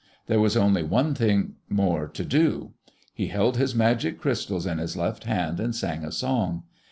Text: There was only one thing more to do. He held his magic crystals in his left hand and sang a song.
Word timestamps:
There 0.25 0.39
was 0.39 0.57
only 0.57 0.81
one 0.81 1.13
thing 1.13 1.57
more 1.69 2.07
to 2.07 2.25
do. 2.25 2.71
He 3.13 3.27
held 3.27 3.57
his 3.57 3.75
magic 3.75 4.19
crystals 4.19 4.65
in 4.65 4.79
his 4.79 4.97
left 4.97 5.25
hand 5.25 5.59
and 5.59 5.75
sang 5.75 6.03
a 6.03 6.11
song. 6.11 6.63